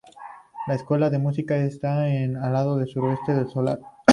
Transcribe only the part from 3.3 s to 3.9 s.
del solar.